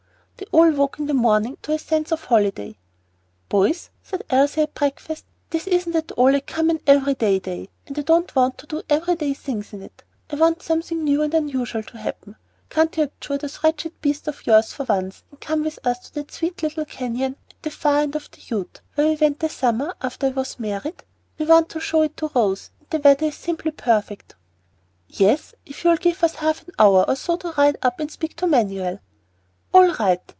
[0.37, 2.75] They all woke in the morning to a sense of holiday.
[3.47, 7.97] "Boys," said Elsie at breakfast, "this isn't at all a common, every day day, and
[7.97, 10.03] I don't want to do every day things in it.
[10.31, 12.37] I want something new and unusual to happen.
[12.71, 16.13] Can't you abjure those wretched beasts of yours for once, and come with us to
[16.15, 19.47] that sweet little canyon at the far end of the Ute, where we went the
[19.49, 21.03] summer after I was married?
[21.37, 24.33] We want to show it to Rose, and the weather is simply perfect."
[25.07, 28.35] "Yes, if you'll give us half an hour or so to ride up and speak
[28.37, 28.99] to Manuel."
[29.71, 30.19] "All right.